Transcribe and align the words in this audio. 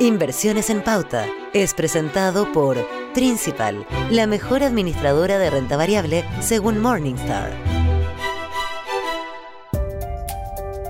Inversiones 0.00 0.70
en 0.70 0.84
Pauta 0.84 1.26
es 1.52 1.74
presentado 1.74 2.52
por 2.52 2.76
Principal, 3.14 3.84
la 4.12 4.28
mejor 4.28 4.62
administradora 4.62 5.40
de 5.40 5.50
renta 5.50 5.76
variable 5.76 6.24
según 6.40 6.78
Morningstar. 6.78 7.50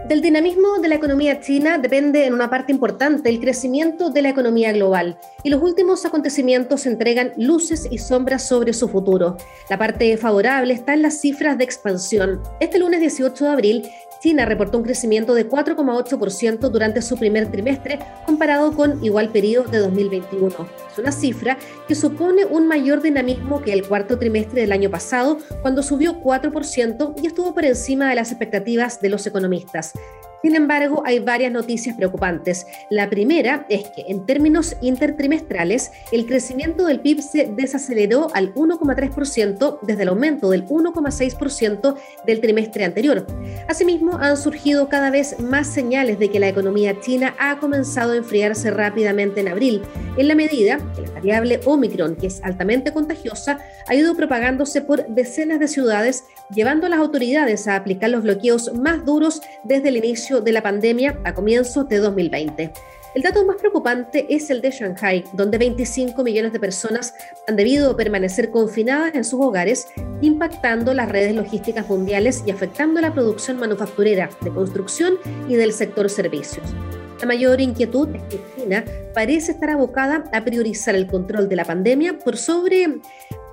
Del 0.09 0.21
dinamismo 0.21 0.79
de 0.79 0.89
la 0.89 0.95
economía 0.95 1.41
china 1.41 1.79
depende 1.79 2.27
en 2.27 2.35
una 2.35 2.51
parte 2.51 2.71
importante 2.73 3.31
el 3.31 3.40
crecimiento 3.40 4.10
de 4.10 4.22
la 4.22 4.31
economía 4.31 4.72
global 4.72 5.19
y 5.43 5.49
los 5.49 5.63
últimos 5.63 6.04
acontecimientos 6.04 6.85
entregan 6.85 7.33
luces 7.37 7.88
y 7.90 7.99
sombras 7.99 8.47
sobre 8.47 8.75
su 8.75 8.88
futuro. 8.88 9.38
La 9.71 9.79
parte 9.79 10.17
favorable 10.19 10.75
está 10.75 10.93
en 10.93 11.03
las 11.03 11.21
cifras 11.21 11.56
de 11.56 11.65
expansión. 11.65 12.43
Este 12.61 12.79
lunes 12.79 13.01
18 13.01 13.45
de 13.45 13.51
abril, 13.51 13.88
China 14.21 14.44
reportó 14.44 14.78
un 14.78 14.85
crecimiento 14.85 15.35
de 15.35 15.48
4,8% 15.48 16.70
durante 16.70 17.02
su 17.02 17.16
primer 17.16 17.50
trimestre 17.50 17.98
comparado 18.27 18.73
con 18.73 19.05
igual 19.05 19.30
periodo 19.30 19.70
de 19.70 19.78
2021. 19.78 20.48
Es 20.92 20.98
una 20.98 21.12
cifra 21.12 21.56
que 21.86 21.95
supone 21.95 22.45
un 22.45 22.66
mayor 22.66 23.00
dinamismo 23.00 23.62
que 23.62 23.73
el 23.73 23.86
cuarto 23.86 24.18
trimestre 24.18 24.60
del 24.62 24.73
año 24.73 24.90
pasado, 24.90 25.38
cuando 25.62 25.82
subió 25.82 26.20
4% 26.20 27.14
y 27.23 27.26
estuvo 27.26 27.54
por 27.54 27.64
encima 27.64 28.09
de 28.09 28.16
las 28.16 28.30
expectativas 28.30 29.00
de 29.00 29.09
los 29.09 29.26
economistas. 29.26 29.92
Sin 30.42 30.55
embargo, 30.55 31.02
hay 31.05 31.19
varias 31.19 31.51
noticias 31.51 31.97
preocupantes. 31.97 32.66
La 32.91 33.10
primera 33.10 33.66
es 33.69 33.88
que 33.88 34.05
en 34.09 34.24
términos 34.24 34.77
intertrimestrales, 34.80 35.91
el 36.12 36.27
crecimiento 36.27 36.87
del 36.87 37.01
PIB 37.01 37.23
se 37.23 37.46
desaceleró 37.46 38.29
al 38.34 38.55
1,3% 38.55 39.80
desde 39.82 40.02
el 40.02 40.09
aumento 40.09 40.51
del 40.51 40.65
1,6% 40.66 41.96
del 42.24 42.41
trimestre 42.41 42.84
anterior. 42.84 43.27
Asimismo, 43.69 44.19
han 44.19 44.37
surgido 44.37 44.88
cada 44.88 45.10
vez 45.10 45.41
más 45.41 45.66
señales 45.66 46.19
de 46.19 46.30
que 46.30 46.38
la 46.38 46.48
economía 46.48 47.01
china 47.01 47.34
ha 47.38 47.59
comenzado 47.59 48.12
a 48.12 48.16
enfriarse 48.16 48.70
rápidamente 48.70 49.41
en 49.41 49.48
abril, 49.48 49.82
en 50.16 50.29
la 50.29 50.34
medida 50.34 50.79
que 50.95 51.02
la 51.02 51.10
variable 51.12 51.60
Omicron, 51.65 52.16
que 52.16 52.29
es 52.29 52.40
altamente 52.43 52.93
contagiosa, 52.93 53.59
ha 53.87 53.95
ido 53.95 54.15
propagándose 54.15 54.82
por 54.82 55.07
decenas 55.09 55.59
de 55.59 55.68
ciudades, 55.68 56.24
llevando 56.51 56.87
a 56.87 56.90
las 56.90 56.99
autoridades 57.01 57.66
a 57.66 57.77
aplicar 57.77 58.10
los 58.10 58.23
bloqueos 58.23 58.73
más 58.74 59.05
duros 59.05 59.43
desde 59.65 59.88
el 59.88 59.96
inicio 59.96 60.27
de 60.29 60.52
la 60.52 60.62
pandemia 60.62 61.18
a 61.24 61.34
comienzos 61.34 61.88
de 61.88 61.98
2020. 61.98 62.73
El 63.15 63.23
dato 63.23 63.45
más 63.45 63.57
preocupante 63.57 64.27
es 64.29 64.51
el 64.51 64.61
de 64.61 64.71
Shanghai, 64.71 65.25
donde 65.33 65.57
25 65.57 66.23
millones 66.23 66.53
de 66.53 66.61
personas 66.61 67.15
han 67.47 67.57
debido 67.57 67.97
permanecer 67.97 68.51
confinadas 68.51 69.15
en 69.15 69.25
sus 69.25 69.41
hogares, 69.41 69.89
impactando 70.21 70.93
las 70.93 71.09
redes 71.09 71.34
logísticas 71.34 71.89
mundiales 71.89 72.45
y 72.47 72.51
afectando 72.51 73.01
la 73.01 73.12
producción 73.12 73.59
manufacturera, 73.59 74.29
de 74.43 74.51
construcción 74.51 75.15
y 75.49 75.56
del 75.56 75.73
sector 75.73 76.11
servicios. 76.11 76.67
La 77.21 77.27
mayor 77.27 77.61
inquietud 77.61 78.15
es 78.15 78.23
que 78.25 78.41
China 78.55 78.84
parece 79.15 79.53
estar 79.53 79.71
abocada 79.71 80.25
a 80.33 80.45
priorizar 80.45 80.95
el 80.95 81.06
control 81.06 81.49
de 81.49 81.56
la 81.56 81.65
pandemia 81.65 82.19
por 82.19 82.37
sobre 82.37 83.01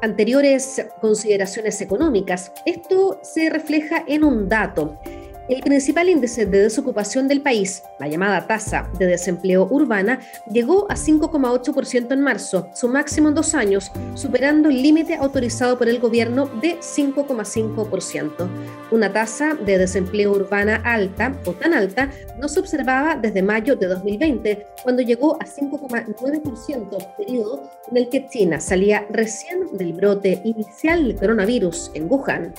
anteriores 0.01 0.85
consideraciones 1.01 1.81
económicas. 1.81 2.51
Esto 2.65 3.19
se 3.23 3.49
refleja 3.49 4.03
en 4.07 4.23
un 4.23 4.47
dato. 4.49 4.99
El 5.47 5.61
principal 5.61 6.09
índice 6.09 6.47
de 6.47 6.63
desocupación 6.63 7.27
del 7.27 7.41
país, 7.41 7.83
la 7.99 8.07
llamada 8.07 8.47
tasa 8.47 8.89
de 8.97 9.05
desempleo 9.05 9.67
urbana, 9.69 10.19
llegó 10.51 10.89
a 10.89 10.95
5,8% 10.95 12.11
en 12.13 12.21
marzo, 12.21 12.67
su 12.73 12.87
máximo 12.87 13.29
en 13.29 13.35
dos 13.35 13.53
años, 13.53 13.91
superando 14.15 14.69
el 14.69 14.81
límite 14.81 15.13
autorizado 15.13 15.77
por 15.77 15.87
el 15.87 15.99
gobierno 15.99 16.47
de 16.47 16.79
5,5%. 16.79 18.49
Una 18.89 19.13
tasa 19.13 19.53
de 19.53 19.77
desempleo 19.77 20.31
urbana 20.31 20.81
alta 20.83 21.39
o 21.45 21.51
tan 21.51 21.75
alta 21.75 22.09
no 22.39 22.49
se 22.49 22.59
observaba 22.59 23.15
desde 23.15 23.43
mayo 23.43 23.75
de 23.75 23.85
2020, 23.85 24.65
cuando 24.81 25.03
llegó 25.03 25.35
a 25.35 25.45
5,9%, 25.45 27.15
periodo 27.17 27.69
en 27.91 27.97
el 27.97 28.09
que 28.09 28.27
China 28.27 28.59
salía 28.59 29.05
recién 29.11 29.77
del 29.77 29.93
brote 29.93 30.41
inicial 30.43 31.07
del 31.07 31.17
coronavirus 31.17 31.91
en 31.93 32.11
Wuhan. 32.11 32.53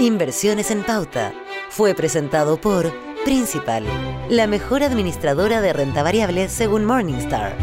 Inversiones 0.00 0.70
en 0.70 0.82
Pauta 0.82 1.34
fue 1.68 1.94
presentado 1.94 2.58
por 2.58 2.90
Principal, 3.22 3.84
la 4.30 4.46
mejor 4.46 4.82
administradora 4.82 5.60
de 5.60 5.74
renta 5.74 6.02
variable 6.02 6.48
según 6.48 6.86
Morningstar. 6.86 7.54